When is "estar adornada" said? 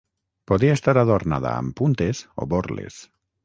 0.77-1.53